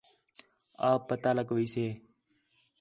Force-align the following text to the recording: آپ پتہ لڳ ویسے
آپ 0.89 1.01
پتہ 1.09 1.29
لڳ 1.37 1.47
ویسے 1.55 1.87